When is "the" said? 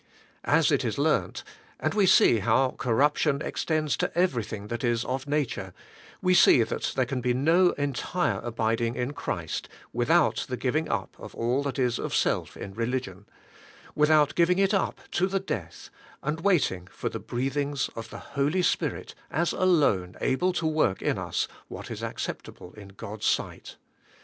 10.49-10.57, 15.27-15.39, 17.09-17.19, 18.09-18.17